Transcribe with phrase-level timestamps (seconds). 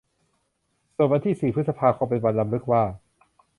[0.95, 2.83] ส่วนวันที่สี่พฤษภาคม เป็นวันรำลึกว่า